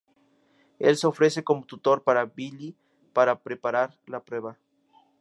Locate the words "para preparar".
3.13-3.99